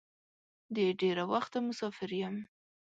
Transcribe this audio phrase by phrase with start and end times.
[0.75, 2.35] د ډېره وخته مسافر یم.